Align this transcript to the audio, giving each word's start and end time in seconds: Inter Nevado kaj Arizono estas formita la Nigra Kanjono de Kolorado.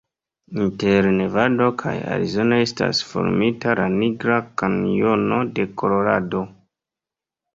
Inter 0.59 1.03
Nevado 1.17 1.65
kaj 1.81 1.91
Arizono 2.13 2.57
estas 2.67 3.01
formita 3.09 3.75
la 3.79 3.85
Nigra 3.97 4.39
Kanjono 4.61 5.39
de 5.59 5.67
Kolorado. 5.83 6.41